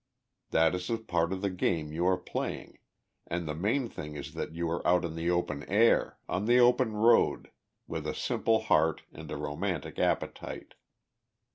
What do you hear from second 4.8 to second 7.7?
out in the open air, on the open road,